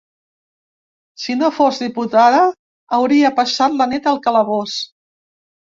Si 1.23 1.35
no 1.41 1.49
fos 1.57 1.83
diputada 1.83 2.41
hauria 2.99 3.33
passat 3.41 3.79
la 3.83 3.91
nit 3.95 4.11
al 4.15 4.21
calabós! 4.29 4.81